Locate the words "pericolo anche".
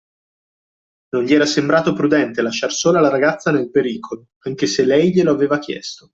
3.69-4.65